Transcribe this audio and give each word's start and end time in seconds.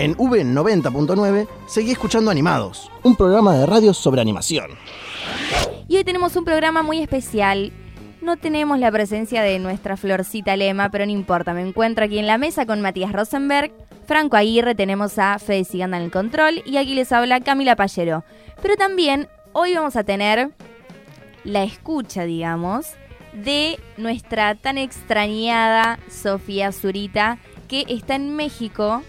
En 0.00 0.16
V90.9 0.16 1.46
seguí 1.66 1.90
escuchando 1.90 2.30
Animados, 2.30 2.90
un 3.02 3.16
programa 3.16 3.54
de 3.54 3.66
radio 3.66 3.92
sobre 3.92 4.22
animación. 4.22 4.70
Y 5.88 5.98
hoy 5.98 6.04
tenemos 6.04 6.34
un 6.36 6.46
programa 6.46 6.82
muy 6.82 7.02
especial. 7.02 7.70
No 8.22 8.38
tenemos 8.38 8.78
la 8.78 8.90
presencia 8.90 9.42
de 9.42 9.58
nuestra 9.58 9.98
florcita 9.98 10.56
Lema, 10.56 10.88
pero 10.88 11.04
no 11.04 11.12
importa. 11.12 11.52
Me 11.52 11.60
encuentro 11.60 12.06
aquí 12.06 12.18
en 12.18 12.26
la 12.26 12.38
mesa 12.38 12.64
con 12.64 12.80
Matías 12.80 13.12
Rosenberg, 13.12 13.72
Franco 14.06 14.38
Aguirre, 14.38 14.74
tenemos 14.74 15.18
a 15.18 15.38
Fede 15.38 15.64
Siganda 15.64 15.98
en 15.98 16.04
el 16.04 16.10
control 16.10 16.62
y 16.64 16.78
aquí 16.78 16.94
les 16.94 17.12
habla 17.12 17.42
Camila 17.42 17.76
Pallero. 17.76 18.24
Pero 18.62 18.76
también 18.76 19.28
hoy 19.52 19.74
vamos 19.74 19.96
a 19.96 20.04
tener 20.04 20.48
la 21.44 21.62
escucha, 21.62 22.24
digamos, 22.24 22.86
de 23.34 23.78
nuestra 23.98 24.54
tan 24.54 24.78
extrañada 24.78 25.98
Sofía 26.08 26.72
Zurita, 26.72 27.36
que 27.68 27.84
está 27.86 28.14
en 28.14 28.34
México 28.34 29.02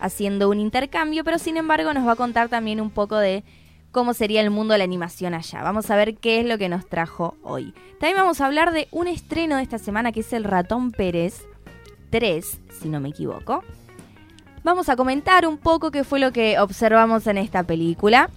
haciendo 0.00 0.48
un 0.48 0.60
intercambio, 0.60 1.24
pero 1.24 1.38
sin 1.38 1.56
embargo 1.56 1.92
nos 1.92 2.06
va 2.06 2.12
a 2.12 2.16
contar 2.16 2.48
también 2.48 2.80
un 2.80 2.90
poco 2.90 3.16
de 3.16 3.44
cómo 3.90 4.14
sería 4.14 4.40
el 4.40 4.50
mundo 4.50 4.72
de 4.72 4.78
la 4.78 4.84
animación 4.84 5.34
allá. 5.34 5.62
Vamos 5.62 5.90
a 5.90 5.96
ver 5.96 6.16
qué 6.16 6.40
es 6.40 6.46
lo 6.46 6.58
que 6.58 6.68
nos 6.68 6.86
trajo 6.86 7.36
hoy. 7.42 7.74
También 8.00 8.16
vamos 8.16 8.40
a 8.40 8.46
hablar 8.46 8.72
de 8.72 8.88
un 8.90 9.08
estreno 9.08 9.56
de 9.56 9.62
esta 9.62 9.78
semana 9.78 10.12
que 10.12 10.20
es 10.20 10.32
El 10.32 10.44
Ratón 10.44 10.92
Pérez 10.92 11.46
3, 12.10 12.60
si 12.80 12.88
no 12.88 13.00
me 13.00 13.08
equivoco. 13.08 13.64
Vamos 14.64 14.88
a 14.88 14.96
comentar 14.96 15.46
un 15.46 15.56
poco 15.56 15.90
qué 15.90 16.04
fue 16.04 16.18
lo 16.18 16.32
que 16.32 16.58
observamos 16.58 17.26
en 17.26 17.38
esta 17.38 17.62
película. 17.62 18.30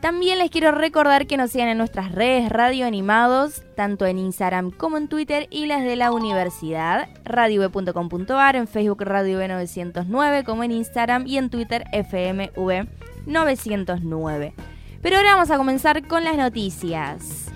También 0.00 0.38
les 0.38 0.50
quiero 0.50 0.70
recordar 0.70 1.26
que 1.26 1.36
nos 1.36 1.50
sigan 1.50 1.68
en 1.68 1.78
nuestras 1.78 2.12
redes 2.12 2.50
Radio 2.50 2.86
Animados, 2.86 3.62
tanto 3.74 4.06
en 4.06 4.18
Instagram 4.18 4.70
como 4.70 4.96
en 4.96 5.08
Twitter 5.08 5.48
y 5.50 5.66
las 5.66 5.82
de 5.82 5.96
la 5.96 6.12
universidad, 6.12 7.08
radiob.com.ar, 7.24 8.54
en 8.54 8.68
Facebook 8.68 9.02
Radio 9.02 9.46
909 9.46 10.44
como 10.44 10.62
en 10.62 10.70
Instagram 10.70 11.26
y 11.26 11.36
en 11.38 11.50
Twitter 11.50 11.84
FMV 11.92 12.86
909. 13.26 14.54
Pero 15.02 15.16
ahora 15.16 15.34
vamos 15.34 15.50
a 15.50 15.56
comenzar 15.56 16.06
con 16.06 16.22
las 16.22 16.36
noticias. 16.36 17.46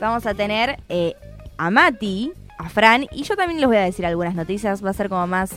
Vamos 0.00 0.24
a 0.24 0.32
tener 0.32 0.78
eh, 0.88 1.16
a 1.58 1.70
Mati, 1.70 2.32
a 2.56 2.70
Fran, 2.70 3.06
y 3.12 3.24
yo 3.24 3.36
también 3.36 3.60
les 3.60 3.68
voy 3.68 3.76
a 3.76 3.82
decir 3.82 4.06
algunas 4.06 4.34
noticias. 4.34 4.82
Va 4.82 4.90
a 4.90 4.94
ser 4.94 5.10
como 5.10 5.26
más, 5.26 5.50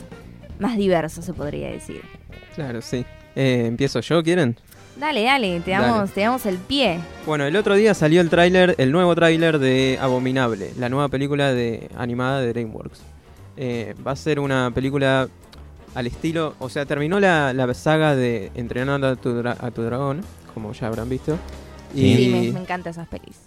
más 0.60 0.76
diverso, 0.76 1.22
se 1.22 1.34
podría 1.34 1.70
decir. 1.70 2.02
Claro, 2.56 2.82
sí. 2.82 3.06
Eh, 3.36 3.66
¿Empiezo 3.66 4.02
yo, 4.02 4.22
quieren? 4.22 4.58
Dale, 4.98 5.24
dale, 5.24 5.60
te 5.62 5.72
damos, 5.72 6.12
te 6.12 6.22
damos 6.22 6.46
el 6.46 6.58
pie. 6.58 7.00
Bueno, 7.26 7.46
el 7.46 7.56
otro 7.56 7.76
día 7.76 7.94
salió 7.94 8.22
el 8.22 8.30
tráiler, 8.30 8.76
el 8.78 8.92
nuevo 8.92 9.16
tráiler 9.16 9.58
de 9.58 9.98
Abominable, 10.02 10.72
la 10.78 10.90
nueva 10.90 11.08
película 11.08 11.54
de 11.54 11.90
animada 11.98 12.42
de 12.42 12.50
DreamWorks. 12.54 13.02
Eh, 13.58 13.96
va 14.06 14.12
a 14.12 14.16
ser 14.16 14.40
una 14.40 14.72
película 14.74 15.28
al 15.96 16.08
estilo, 16.08 16.56
o 16.60 16.70
sea, 16.70 16.86
terminó 16.86 17.20
la, 17.20 17.54
la 17.54 17.74
saga 17.74 18.16
de 18.16 18.52
Entrenando 18.56 19.08
a 19.08 19.16
tu, 19.16 19.42
a 19.46 19.72
tu 19.72 19.82
dragón, 19.82 20.22
como 20.54 20.72
ya 20.74 20.88
habrán 20.88 21.10
visto. 21.10 21.38
Sí, 21.96 22.30
me, 22.32 22.52
me 22.54 22.60
encantan 22.62 22.92
esas 22.92 23.08
pelis. 23.08 23.38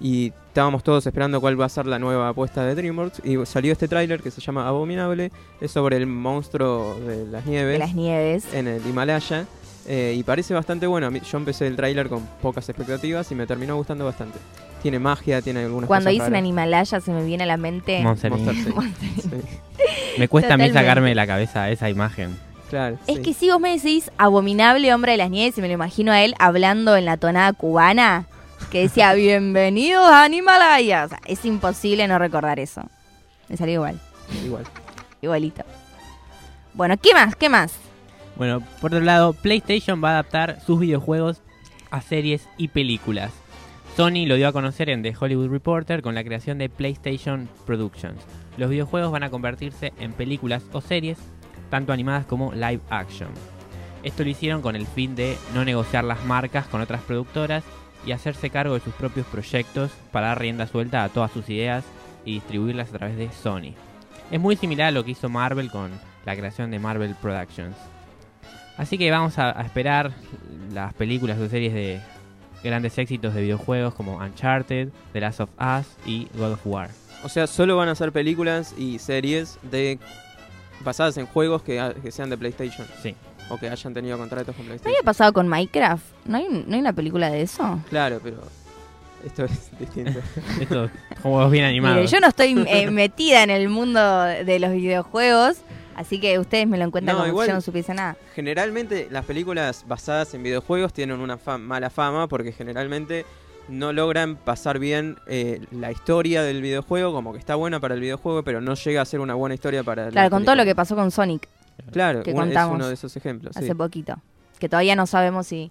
y 0.00 0.32
estábamos 0.48 0.82
todos 0.82 1.06
esperando 1.06 1.40
cuál 1.40 1.60
va 1.60 1.66
a 1.66 1.68
ser 1.68 1.86
la 1.86 1.98
nueva 1.98 2.28
apuesta 2.30 2.64
de 2.64 2.74
DreamWorks. 2.74 3.20
Y 3.24 3.44
salió 3.46 3.72
este 3.72 3.88
tráiler 3.88 4.22
que 4.22 4.30
se 4.30 4.40
llama 4.40 4.66
Abominable. 4.66 5.30
Es 5.60 5.70
sobre 5.72 5.96
el 5.98 6.06
monstruo 6.06 6.98
de 7.06 7.26
las 7.26 7.44
nieves 7.46 7.72
De 7.74 7.78
las 7.78 7.94
nieves. 7.94 8.44
en 8.54 8.68
el 8.68 8.84
Himalaya. 8.86 9.44
Eh, 9.86 10.14
y 10.16 10.22
parece 10.22 10.54
bastante 10.54 10.86
bueno. 10.86 11.10
Yo 11.10 11.38
empecé 11.38 11.66
el 11.66 11.76
tráiler 11.76 12.08
con 12.08 12.24
pocas 12.42 12.68
expectativas 12.68 13.30
y 13.30 13.34
me 13.34 13.46
terminó 13.46 13.76
gustando 13.76 14.04
bastante. 14.04 14.38
Tiene 14.82 14.98
magia, 14.98 15.40
tiene 15.40 15.64
algunas 15.64 15.88
Cuando 15.88 16.04
cosas 16.10 16.12
dicen 16.12 16.32
raras. 16.34 16.46
Himalaya 16.48 17.00
se 17.00 17.10
me 17.12 17.24
viene 17.24 17.44
a 17.44 17.46
la 17.46 17.56
mente. 17.56 18.00
Monster 18.02 18.30
Monster 18.30 18.54
Inc. 18.54 18.66
Inc. 18.66 18.74
Monster 18.76 19.08
Inc. 19.08 19.22
Sí, 19.22 19.30
Me 20.18 20.28
cuesta 20.28 20.54
a 20.54 20.56
mí 20.56 20.64
Totalmente. 20.64 20.78
sacarme 20.78 21.08
de 21.10 21.14
la 21.14 21.26
cabeza 21.26 21.70
esa 21.70 21.88
imagen. 21.90 22.36
claro. 22.70 22.98
Es 23.06 23.16
sí. 23.16 23.22
que 23.22 23.32
si 23.34 23.50
vos 23.50 23.60
me 23.60 23.70
decís 23.74 24.10
abominable 24.18 24.92
hombre 24.94 25.12
de 25.12 25.18
las 25.18 25.30
nieves 25.30 25.56
y 25.58 25.60
me 25.62 25.68
lo 25.68 25.74
imagino 25.74 26.12
a 26.12 26.22
él 26.22 26.34
hablando 26.38 26.96
en 26.96 27.04
la 27.06 27.16
tonada 27.16 27.52
cubana, 27.54 28.26
que 28.70 28.82
decía 28.82 29.12
bienvenidos 29.14 30.06
a. 30.06 30.26
O 30.26 31.08
sea, 31.08 31.20
es 31.26 31.44
imposible 31.44 32.06
no 32.06 32.18
recordar 32.18 32.60
eso. 32.60 32.82
Me 33.48 33.56
salió 33.56 33.74
igual, 33.74 33.98
Igual. 34.44 34.64
igualito. 35.22 35.64
Bueno, 36.74 36.96
¿qué 37.00 37.14
más? 37.14 37.36
¿Qué 37.36 37.48
más? 37.48 37.74
Bueno, 38.36 38.62
por 38.80 38.92
otro 38.92 39.04
lado, 39.04 39.32
PlayStation 39.32 40.02
va 40.02 40.10
a 40.10 40.12
adaptar 40.12 40.60
sus 40.60 40.80
videojuegos 40.80 41.40
a 41.90 42.00
series 42.00 42.48
y 42.56 42.68
películas. 42.68 43.32
Sony 43.96 44.26
lo 44.26 44.34
dio 44.34 44.48
a 44.48 44.52
conocer 44.52 44.90
en 44.90 45.02
The 45.02 45.14
Hollywood 45.18 45.50
Reporter 45.50 46.02
con 46.02 46.16
la 46.16 46.24
creación 46.24 46.58
de 46.58 46.68
PlayStation 46.68 47.48
Productions. 47.64 48.20
Los 48.56 48.70
videojuegos 48.70 49.12
van 49.12 49.22
a 49.22 49.30
convertirse 49.30 49.92
en 50.00 50.12
películas 50.12 50.64
o 50.72 50.80
series, 50.80 51.18
tanto 51.70 51.92
animadas 51.92 52.26
como 52.26 52.52
live 52.52 52.80
action. 52.90 53.28
Esto 54.02 54.24
lo 54.24 54.30
hicieron 54.30 54.62
con 54.62 54.74
el 54.74 54.86
fin 54.86 55.14
de 55.14 55.36
no 55.54 55.64
negociar 55.64 56.02
las 56.02 56.24
marcas 56.24 56.66
con 56.66 56.80
otras 56.80 57.02
productoras 57.02 57.62
y 58.04 58.10
hacerse 58.12 58.50
cargo 58.50 58.74
de 58.74 58.80
sus 58.80 58.92
propios 58.94 59.26
proyectos 59.26 59.92
para 60.10 60.28
dar 60.28 60.40
rienda 60.40 60.66
suelta 60.66 61.04
a 61.04 61.08
todas 61.08 61.30
sus 61.30 61.48
ideas 61.48 61.84
y 62.24 62.34
distribuirlas 62.34 62.88
a 62.88 62.98
través 62.98 63.16
de 63.16 63.30
Sony. 63.30 63.74
Es 64.30 64.40
muy 64.40 64.56
similar 64.56 64.88
a 64.88 64.90
lo 64.90 65.04
que 65.04 65.12
hizo 65.12 65.28
Marvel 65.28 65.70
con 65.70 65.92
la 66.26 66.34
creación 66.34 66.70
de 66.72 66.80
Marvel 66.80 67.14
Productions. 67.14 67.76
Así 68.76 68.98
que 68.98 69.10
vamos 69.10 69.38
a, 69.38 69.58
a 69.58 69.62
esperar 69.62 70.12
las 70.72 70.92
películas 70.94 71.38
o 71.38 71.48
series 71.48 71.72
de 71.72 72.00
grandes 72.62 72.96
éxitos 72.98 73.34
de 73.34 73.42
videojuegos 73.42 73.94
como 73.94 74.16
Uncharted, 74.16 74.88
The 75.12 75.20
Last 75.20 75.40
of 75.40 75.50
Us 75.58 75.86
y 76.06 76.26
God 76.36 76.52
of 76.52 76.60
War. 76.66 76.90
O 77.22 77.28
sea, 77.28 77.46
solo 77.46 77.76
van 77.76 77.88
a 77.88 77.94
ser 77.94 78.10
películas 78.12 78.74
y 78.76 78.98
series 78.98 79.58
de 79.70 79.98
basadas 80.84 81.16
en 81.16 81.26
juegos 81.26 81.62
que, 81.62 81.78
ha- 81.80 81.94
que 81.94 82.10
sean 82.10 82.30
de 82.30 82.36
PlayStation. 82.36 82.86
Sí. 83.02 83.14
O 83.50 83.58
que 83.58 83.68
hayan 83.68 83.92
tenido 83.94 84.16
contratos 84.18 84.54
con 84.56 84.64
¿No 84.64 84.68
PlayStation. 84.70 84.94
había 84.96 85.04
pasado 85.04 85.32
con 85.32 85.46
Minecraft? 85.48 86.04
¿No 86.26 86.38
hay, 86.38 86.64
¿No 86.66 86.74
hay 86.74 86.80
una 86.80 86.92
película 86.94 87.30
de 87.30 87.42
eso? 87.42 87.78
Claro, 87.90 88.18
pero 88.22 88.38
esto 89.24 89.44
es 89.44 89.70
distinto. 89.78 90.18
Estos 90.60 90.90
juegos 91.22 91.50
bien 91.50 91.64
animados. 91.66 91.96
Mire, 91.98 92.08
yo 92.08 92.20
no 92.20 92.26
estoy 92.28 92.64
eh, 92.66 92.90
metida 92.90 93.42
en 93.42 93.50
el 93.50 93.68
mundo 93.68 94.22
de 94.22 94.58
los 94.58 94.72
videojuegos, 94.72 95.58
así 95.96 96.20
que 96.20 96.38
ustedes 96.38 96.66
me 96.66 96.78
lo 96.78 96.84
encuentran 96.84 97.16
No, 97.16 97.22
como 97.22 97.30
igual- 97.32 97.46
si 97.46 97.50
yo 97.50 97.54
no 97.56 97.60
supiese 97.60 97.94
nada. 97.94 98.16
Generalmente 98.34 99.08
las 99.10 99.24
películas 99.24 99.84
basadas 99.88 100.34
en 100.34 100.42
videojuegos 100.42 100.92
tienen 100.92 101.20
una 101.20 101.36
fa- 101.38 101.58
mala 101.58 101.90
fama 101.90 102.28
porque 102.28 102.52
generalmente 102.52 103.24
no 103.68 103.92
logran 103.94 104.36
pasar 104.36 104.78
bien 104.78 105.16
eh, 105.26 105.60
la 105.70 105.90
historia 105.90 106.42
del 106.42 106.60
videojuego, 106.60 107.12
como 107.12 107.32
que 107.32 107.38
está 107.38 107.54
buena 107.54 107.80
para 107.80 107.94
el 107.94 108.00
videojuego, 108.00 108.42
pero 108.44 108.60
no 108.60 108.74
llega 108.74 109.00
a 109.00 109.04
ser 109.06 109.20
una 109.20 109.34
buena 109.34 109.54
historia 109.54 109.82
para 109.82 110.04
la 110.06 110.10
Claro, 110.10 110.30
con 110.30 110.44
todo 110.44 110.54
lo 110.54 110.64
que 110.64 110.74
pasó 110.74 110.94
con 110.96 111.10
Sonic 111.10 111.48
Claro, 111.90 112.22
que 112.22 112.32
un- 112.32 112.52
es 112.52 112.64
uno 112.66 112.86
de 112.88 112.94
esos 112.94 113.16
ejemplos. 113.16 113.54
sí. 113.56 113.64
hace 113.64 113.74
poquito. 113.74 114.16
Que 114.58 114.68
todavía 114.68 114.94
no 114.96 115.06
sabemos 115.06 115.46
si, 115.46 115.70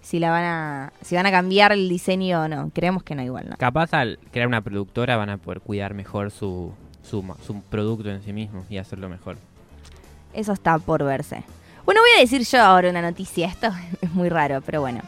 si 0.00 0.18
la 0.18 0.30
van 0.30 0.44
a. 0.44 0.92
si 1.02 1.14
van 1.16 1.26
a 1.26 1.30
cambiar 1.30 1.72
el 1.72 1.88
diseño 1.88 2.42
o 2.42 2.48
no. 2.48 2.70
Creemos 2.74 3.02
que 3.02 3.14
no 3.14 3.22
igual, 3.22 3.50
¿no? 3.50 3.56
Capaz 3.56 3.92
al 3.92 4.18
crear 4.32 4.48
una 4.48 4.62
productora 4.62 5.16
van 5.16 5.28
a 5.30 5.36
poder 5.36 5.60
cuidar 5.60 5.94
mejor 5.94 6.30
su, 6.30 6.72
su, 7.02 7.22
su 7.44 7.60
producto 7.62 8.08
en 8.08 8.22
sí 8.22 8.32
mismo 8.32 8.64
y 8.70 8.78
hacerlo 8.78 9.08
mejor. 9.08 9.36
Eso 10.32 10.52
está 10.52 10.78
por 10.78 11.04
verse. 11.04 11.44
Bueno, 11.84 12.00
voy 12.00 12.10
a 12.16 12.20
decir 12.20 12.42
yo 12.44 12.60
ahora 12.62 12.90
una 12.90 13.02
noticia. 13.02 13.48
Esto 13.48 13.68
es 14.00 14.12
muy 14.12 14.28
raro, 14.28 14.60
pero 14.60 14.80
bueno. 14.80 15.00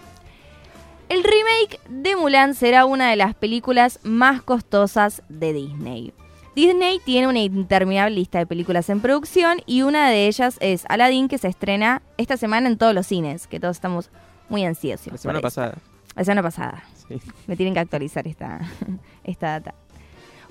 El 1.09 1.23
remake 1.23 1.81
de 1.89 2.17
Mulan 2.17 2.55
será 2.55 2.87
una 2.87 3.11
de 3.11 3.17
las 3.17 3.35
películas 3.35 4.01
más 4.03 4.43
costosas 4.43 5.23
de 5.29 5.53
Disney. 5.53 6.13
Disney 6.57 7.01
tiene 7.05 7.27
una 7.27 7.41
interminable 7.41 8.15
lista 8.15 8.39
de 8.39 8.47
películas 8.47 8.89
en 8.89 9.01
producción 9.01 9.59
y 9.67 9.83
una 9.83 10.09
de 10.09 10.29
ellas 10.29 10.57
es 10.61 10.85
Aladdin 10.89 11.29
que 11.29 11.39
se 11.39 11.49
estrena 11.49 12.01
esta 12.17 12.37
semana 12.37 12.69
en 12.69 12.79
todos 12.79 12.95
los 12.95 13.07
cines, 13.07 13.47
que 13.49 13.61
todos 13.61 13.77
estamos 13.77 14.11
muy 14.49 14.65
ansiosos. 14.65 15.13
La 15.13 15.19
semana 15.19 15.41
pasada. 15.41 15.75
La 16.15 16.25
semana 16.25 16.43
pasada. 16.43 16.85
Sí. 17.09 17.21
Me 17.47 17.57
tienen 17.57 17.75
que 17.75 17.81
actualizar 17.81 18.27
esta, 18.27 18.61
esta 19.25 19.49
data. 19.49 19.75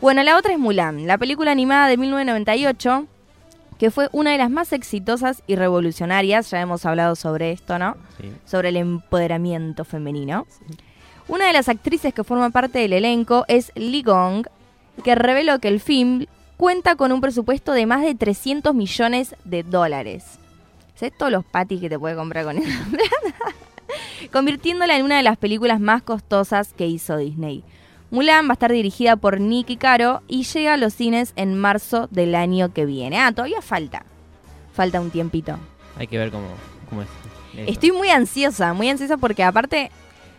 Bueno, 0.02 0.22
la 0.24 0.38
otra 0.38 0.52
es 0.52 0.60
Mulan, 0.60 1.08
la 1.08 1.18
película 1.18 1.52
animada 1.52 1.88
de 1.88 1.98
1998, 1.98 3.08
que 3.84 3.92
fue 3.92 4.08
una 4.14 4.32
de 4.32 4.38
las 4.38 4.50
más 4.50 4.72
exitosas 4.72 5.44
y 5.46 5.58
revolucionarias. 5.58 6.50
Ya 6.50 6.62
hemos 6.62 6.86
hablado 6.86 7.18
sobre 7.18 7.52
esto, 7.52 7.78
¿no? 7.78 7.98
¿sí? 8.18 8.32
Sobre 8.46 8.70
el 8.70 8.78
empoderamiento 8.78 9.84
femenino. 9.84 10.48
Una 11.28 11.48
de 11.48 11.52
las 11.52 11.68
actrices 11.68 12.14
que 12.14 12.24
forma 12.24 12.50
parte 12.50 12.80
del 12.80 12.94
elenco 12.94 13.44
es 13.50 13.74
Lee 13.76 14.02
Gong, 14.02 14.48
que 15.04 15.16
reveló 15.16 15.60
que 15.60 15.68
el 15.68 15.82
film 15.82 16.28
cuenta 16.56 16.96
con 16.96 17.12
un 17.12 17.20
presupuesto 17.20 17.74
de 17.74 17.86
más 17.86 18.04
de 18.04 18.16
300 18.16 18.74
millones 18.74 19.36
de 19.44 19.64
dólares. 19.64 20.40
¿Sabes 20.96 21.18
todos 21.18 21.34
los 21.34 21.44
patis 21.44 21.82
que 21.82 21.90
te 21.90 22.00
puede 22.00 22.16
comprar 22.16 22.46
con 22.46 22.60
esa 22.60 22.86
plata? 22.86 23.54
Convirtiéndola 24.32 24.96
en 24.96 25.04
una 25.04 25.18
de 25.18 25.24
las 25.24 25.38
películas 25.38 25.82
más 25.82 26.04
costosas 26.04 26.72
que 26.72 26.88
hizo 26.88 27.18
Disney. 27.18 27.66
Mulan 28.14 28.46
va 28.46 28.52
a 28.52 28.54
estar 28.54 28.72
dirigida 28.72 29.16
por 29.16 29.40
Nicky 29.42 29.76
Caro 29.76 30.22
y 30.28 30.44
llega 30.44 30.76
a 30.76 30.78
los 30.78 30.94
cines 30.94 31.34
en 31.36 31.58
marzo 31.58 32.08
del 32.12 32.36
año 32.36 32.72
que 32.72 32.86
viene. 32.86 33.18
Ah, 33.20 33.32
todavía 33.32 33.60
falta. 33.64 34.06
Falta 34.72 35.02
un 35.02 35.10
tiempito. 35.10 35.58
Hay 35.98 36.06
que 36.06 36.20
ver 36.20 36.30
cómo, 36.30 36.46
cómo 36.90 37.02
es. 37.02 37.08
eso. 37.58 37.72
Estoy 37.72 37.92
muy 37.92 38.10
ansiosa, 38.10 38.74
muy 38.74 38.88
ansiosa 38.88 39.18
porque 39.18 39.44
aparte, 39.44 39.90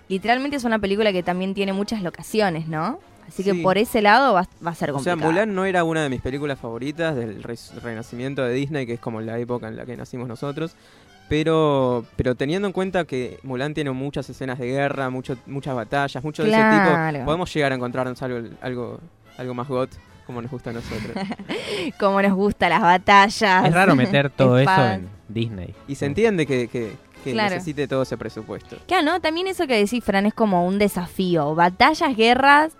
literalmente 0.09 0.57
es 0.57 0.63
una 0.63 0.79
película 0.79 1.13
que 1.13 1.25
también 1.25 1.53
tiene 1.53 1.73
muchas 1.73 2.01
locaciones, 2.01 2.69
¿no? 2.69 3.01
Así 3.27 3.43
que 3.43 3.57
por 3.57 3.77
ese 3.77 4.03
lado 4.03 4.35
va, 4.35 4.47
va 4.65 4.71
a 4.71 4.75
ser 4.77 4.91
O 4.93 5.01
sea, 5.01 5.15
complicado. 5.15 5.33
Mulan 5.33 5.55
no 5.55 5.65
era 5.65 5.83
una 5.83 6.05
de 6.05 6.11
mis 6.11 6.21
películas 6.21 6.61
favoritas 6.61 7.17
del 7.17 7.43
re- 7.43 7.57
renacimiento 7.83 8.45
de 8.45 8.55
Disney, 8.55 8.87
que 8.87 8.93
es 8.95 9.01
como 9.01 9.21
la 9.21 9.37
época 9.41 9.67
en 9.67 9.75
la 9.77 9.85
que 9.85 9.97
nacimos 9.97 10.29
nosotros. 10.29 10.77
Pero, 11.29 12.05
pero 12.17 12.35
teniendo 12.35 12.69
en 12.69 12.73
cuenta 12.73 13.05
que 13.07 13.39
Mulan 13.43 13.73
tiene 13.75 13.91
muchas 13.93 14.29
escenas 14.29 14.59
de 14.59 14.67
guerra, 14.67 15.09
mucho, 15.11 15.37
muchas 15.47 15.75
batallas, 15.75 16.23
mucho 16.23 16.45
de 16.45 16.51
ese 16.51 16.59
tipo, 16.59 17.25
podemos 17.25 17.53
llegar 17.53 17.73
a 17.73 17.75
encontrarnos 17.75 18.21
algo, 18.23 18.49
algo, 18.61 19.01
algo 19.39 19.55
más 19.55 19.67
got 19.69 19.91
como 20.27 20.41
nos 20.41 20.51
gusta 20.51 20.71
a 20.71 20.73
nosotros. 20.73 21.13
Como 22.01 22.23
nos 22.23 22.33
gustan 22.33 22.71
las 22.71 22.81
batallas. 22.81 23.67
Es 23.67 23.75
raro 23.75 23.95
meter 23.95 24.31
todo 24.37 24.59
eso 24.59 24.85
en 24.87 25.07
Disney. 25.29 25.75
Y 25.87 25.97
se 25.97 26.07
entiende 26.07 26.47
que, 26.47 26.67
que- 26.69 26.97
que 27.23 27.33
Claro. 27.33 27.55
necesite 27.55 27.87
todo 27.89 28.03
ese 28.03 28.17
presupuesto. 28.19 28.77
Claro, 28.87 29.03
¿no? 29.05 29.21
También 29.21 29.47
eso 29.47 29.67
que 29.67 29.77
decís, 29.77 30.03
Fran, 30.05 30.25
es 30.27 30.33
como 30.35 30.67
un 30.67 30.79
desafío. 30.79 31.55
Batallas, 31.55 32.15
guerras, 32.17 32.73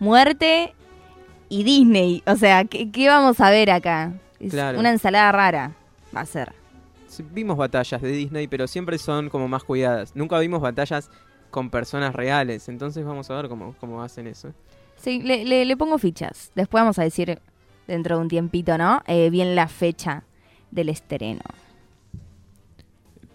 muerte 0.00 0.74
y 1.48 1.62
Disney. 1.64 2.22
O 2.26 2.36
sea, 2.36 2.64
¿qué, 2.64 2.90
qué 2.90 3.08
vamos 3.08 3.40
a 3.40 3.50
ver 3.50 3.70
acá? 3.70 4.12
Es 4.40 4.52
Claro. 4.52 4.78
Una 4.80 4.90
ensalada 4.90 5.30
rara 5.32 5.72
va 6.16 6.20
a 6.22 6.26
ser. 6.26 6.52
Vimos 7.32 7.56
batallas 7.56 8.00
de 8.02 8.10
Disney, 8.10 8.46
pero 8.48 8.66
siempre 8.66 8.98
son 8.98 9.28
como 9.30 9.48
más 9.48 9.64
cuidadas. 9.64 10.14
Nunca 10.14 10.38
vimos 10.38 10.60
batallas 10.60 11.10
con 11.50 11.70
personas 11.70 12.14
reales, 12.14 12.68
entonces 12.68 13.04
vamos 13.04 13.30
a 13.30 13.36
ver 13.36 13.48
cómo, 13.48 13.74
cómo 13.80 14.02
hacen 14.02 14.26
eso. 14.26 14.52
Sí, 14.96 15.22
le, 15.22 15.44
le- 15.44 15.64
le 15.64 15.76
pongo 15.76 15.96
fichas. 15.98 16.50
Después 16.54 16.82
vamos 16.82 16.98
a 16.98 17.02
decir, 17.04 17.40
dentro 17.86 18.16
de 18.16 18.22
un 18.22 18.28
tiempito, 18.28 18.76
¿no? 18.76 19.02
Eh, 19.06 19.30
bien 19.30 19.54
la 19.54 19.68
fecha 19.68 20.24
del 20.70 20.88
estreno. 20.90 21.40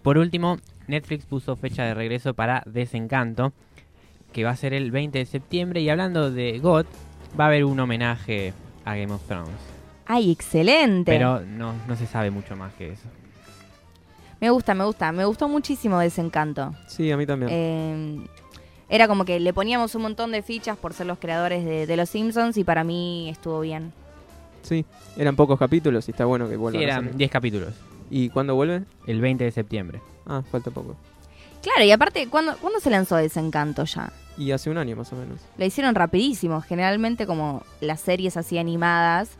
Por 0.02 0.18
último, 0.18 0.58
Netflix 0.86 1.24
puso 1.24 1.56
fecha 1.56 1.84
de 1.84 1.94
regreso 1.94 2.34
para 2.34 2.62
Desencanto, 2.66 3.52
que 4.32 4.44
va 4.44 4.50
a 4.50 4.56
ser 4.56 4.74
el 4.74 4.90
20 4.90 5.18
de 5.18 5.26
septiembre. 5.26 5.80
Y 5.80 5.88
hablando 5.88 6.30
de 6.30 6.58
God, 6.58 6.86
va 7.38 7.44
a 7.44 7.46
haber 7.48 7.64
un 7.64 7.80
homenaje 7.80 8.52
a 8.84 8.94
Game 8.96 9.12
of 9.12 9.22
Thrones. 9.26 9.48
¡Ay, 10.06 10.30
excelente! 10.30 11.10
Pero 11.10 11.40
no, 11.40 11.72
no 11.88 11.96
se 11.96 12.06
sabe 12.06 12.30
mucho 12.30 12.54
más 12.56 12.74
que 12.74 12.90
eso. 12.92 13.08
Me 14.44 14.50
gusta, 14.50 14.74
me 14.74 14.84
gusta. 14.84 15.10
Me 15.10 15.24
gustó 15.24 15.48
muchísimo 15.48 15.98
Desencanto. 15.98 16.74
Sí, 16.86 17.10
a 17.10 17.16
mí 17.16 17.24
también. 17.24 17.50
Eh, 17.50 18.26
era 18.90 19.08
como 19.08 19.24
que 19.24 19.40
le 19.40 19.54
poníamos 19.54 19.94
un 19.94 20.02
montón 20.02 20.32
de 20.32 20.42
fichas 20.42 20.76
por 20.76 20.92
ser 20.92 21.06
los 21.06 21.18
creadores 21.18 21.64
de, 21.64 21.86
de 21.86 21.96
Los 21.96 22.10
Simpsons 22.10 22.58
y 22.58 22.62
para 22.62 22.84
mí 22.84 23.30
estuvo 23.30 23.60
bien. 23.60 23.94
Sí, 24.60 24.84
eran 25.16 25.34
pocos 25.34 25.58
capítulos 25.58 26.08
y 26.08 26.10
está 26.10 26.26
bueno 26.26 26.46
que 26.46 26.56
vuelvan. 26.56 26.78
Sí, 26.78 26.84
a 26.84 26.88
eran 26.88 27.04
hacer. 27.06 27.16
10 27.16 27.30
capítulos. 27.30 27.74
¿Y 28.10 28.28
cuándo 28.28 28.54
vuelve? 28.54 28.82
El 29.06 29.22
20 29.22 29.44
de 29.44 29.50
septiembre. 29.50 30.02
Ah, 30.26 30.42
falta 30.52 30.70
poco. 30.70 30.94
Claro, 31.62 31.82
y 31.82 31.90
aparte, 31.90 32.28
¿cuándo, 32.28 32.54
¿cuándo 32.60 32.80
se 32.80 32.90
lanzó 32.90 33.16
Desencanto 33.16 33.84
ya? 33.86 34.12
Y 34.36 34.50
hace 34.50 34.68
un 34.68 34.76
año 34.76 34.94
más 34.94 35.10
o 35.14 35.16
menos. 35.16 35.40
Lo 35.56 35.64
hicieron 35.64 35.94
rapidísimo. 35.94 36.60
Generalmente 36.60 37.26
como 37.26 37.62
las 37.80 38.02
series 38.02 38.36
así 38.36 38.58
animadas 38.58 39.38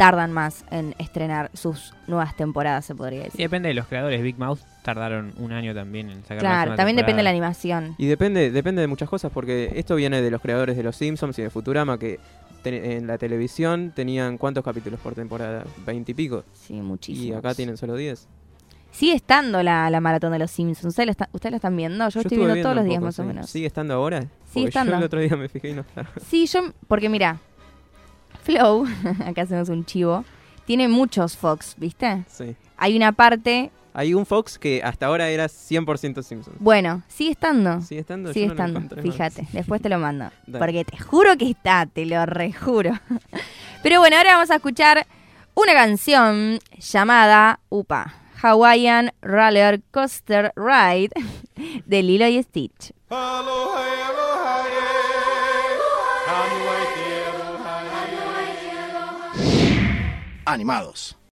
tardan 0.00 0.32
más 0.32 0.64
en 0.70 0.94
estrenar 0.98 1.50
sus 1.52 1.92
nuevas 2.06 2.34
temporadas, 2.34 2.86
se 2.86 2.94
podría 2.94 3.24
decir. 3.24 3.38
depende 3.38 3.68
de 3.68 3.74
los 3.74 3.86
creadores. 3.86 4.22
Big 4.22 4.38
Mouth 4.38 4.60
tardaron 4.82 5.34
un 5.36 5.52
año 5.52 5.74
también 5.74 6.08
en 6.10 6.22
sacar 6.22 6.36
la 6.36 6.40
Claro, 6.40 6.74
también 6.74 6.96
depende 6.96 7.18
de 7.18 7.24
la 7.24 7.30
animación. 7.30 7.94
Y 7.98 8.06
depende, 8.06 8.50
depende 8.50 8.80
de 8.80 8.86
muchas 8.86 9.10
cosas, 9.10 9.30
porque 9.30 9.72
esto 9.76 9.94
viene 9.96 10.22
de 10.22 10.30
los 10.30 10.40
creadores 10.40 10.76
de 10.76 10.82
Los 10.82 10.96
Simpsons 10.96 11.38
y 11.38 11.42
de 11.42 11.50
Futurama, 11.50 11.98
que 11.98 12.18
en 12.64 13.06
la 13.06 13.18
televisión 13.18 13.92
tenían 13.94 14.38
cuántos 14.38 14.64
capítulos 14.64 15.00
por 15.00 15.14
temporada, 15.14 15.64
veinte 15.86 16.12
y 16.12 16.14
pico. 16.14 16.44
Sí, 16.52 16.74
muchísimo. 16.80 17.34
Y 17.34 17.36
acá 17.36 17.54
tienen 17.54 17.76
solo 17.76 17.94
10. 17.94 18.26
Sigue 18.92 19.14
estando 19.14 19.62
la, 19.62 19.88
la 19.90 20.00
maratón 20.00 20.32
de 20.32 20.38
los 20.40 20.50
Simpsons. 20.50 20.86
¿Ustedes 20.86 21.06
la, 21.06 21.12
está- 21.12 21.28
¿ustedes 21.32 21.52
la 21.52 21.56
están 21.56 21.76
viendo? 21.76 21.98
Yo, 22.08 22.20
estoy 22.20 22.22
estuve 22.22 22.36
viendo 22.38 22.54
viendo 22.54 22.68
todos 22.68 22.76
los 22.76 22.84
días 22.86 22.96
poco, 22.96 23.06
más 23.06 23.18
o 23.20 23.24
menos. 23.24 23.48
¿Sigue 23.50 23.66
estando 23.66 23.94
ahora? 23.94 24.24
Porque 24.52 24.68
estando. 24.68 24.92
Yo 24.92 24.98
el 24.98 25.04
otro 25.04 25.20
día 25.20 25.36
me 25.36 25.48
fijé 25.48 25.68
y 25.70 25.72
no 25.74 25.82
está. 25.82 26.08
Sí, 26.26 26.46
yo, 26.46 26.72
porque 26.88 27.08
mira, 27.08 27.38
Flow, 28.42 28.86
acá 29.26 29.42
hacemos 29.42 29.68
un 29.68 29.84
chivo, 29.84 30.24
tiene 30.64 30.88
muchos 30.88 31.36
Fox, 31.36 31.74
¿viste? 31.78 32.24
Sí. 32.28 32.56
Hay 32.76 32.96
una 32.96 33.12
parte, 33.12 33.70
Hay 33.92 34.14
un 34.14 34.24
Fox 34.24 34.58
que 34.58 34.82
hasta 34.82 35.06
ahora 35.06 35.28
era 35.28 35.46
100% 35.46 36.22
Simpsons. 36.22 36.56
bueno, 36.60 37.02
sigue 37.08 37.32
estando. 37.32 37.80
¿Sigue 37.80 38.00
estando? 38.00 38.32
Sigue 38.32 38.46
Yo 38.46 38.54
no 38.54 38.54
estando, 38.54 38.78
encontré 38.78 39.02
más. 39.02 39.12
fíjate, 39.12 39.48
después 39.52 39.82
te 39.82 39.88
lo 39.88 39.98
mando. 39.98 40.30
Porque 40.58 40.84
te 40.84 40.96
juro 40.98 41.36
que 41.36 41.50
está, 41.50 41.86
te 41.86 42.06
lo 42.06 42.24
rejuro. 42.26 42.92
Pero 43.82 43.98
bueno, 44.00 44.16
ahora 44.16 44.34
vamos 44.34 44.50
a 44.50 44.56
escuchar 44.56 45.06
una 45.54 45.72
canción 45.74 46.58
llamada 46.78 47.60
UPA, 47.68 48.14
Hawaiian 48.40 49.12
Roller 49.20 49.82
Coaster 49.90 50.52
Ride 50.56 51.10
de 51.84 52.02
Lilo 52.02 52.26
y 52.28 52.42
Stitch. 52.42 52.92
Animados. 60.52 61.20